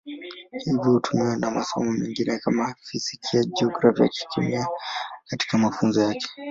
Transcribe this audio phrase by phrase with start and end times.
[0.65, 4.67] Hivyo hutumiwa na masomo mengine kama Fizikia, Jiografia, Kemia
[5.25, 6.27] katika mafunzo yake.